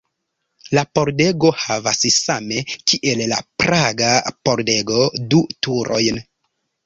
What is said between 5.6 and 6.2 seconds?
turojn.